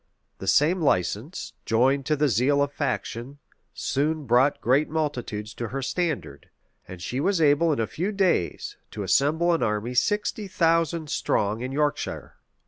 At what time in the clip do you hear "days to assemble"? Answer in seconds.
8.11-9.53